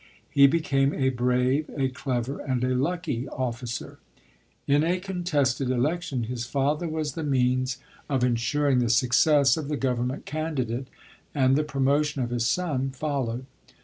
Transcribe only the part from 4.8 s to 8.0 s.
a contested election, his father was the means b 2